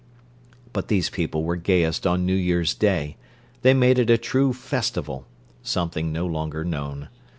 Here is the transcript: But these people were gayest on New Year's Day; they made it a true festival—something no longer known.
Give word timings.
But 0.73 0.87
these 0.87 1.11
people 1.11 1.43
were 1.43 1.55
gayest 1.57 2.07
on 2.07 2.25
New 2.25 2.33
Year's 2.33 2.73
Day; 2.73 3.17
they 3.61 3.75
made 3.75 3.99
it 3.99 4.09
a 4.09 4.17
true 4.17 4.51
festival—something 4.51 6.11
no 6.11 6.25
longer 6.25 6.65
known. 6.65 7.09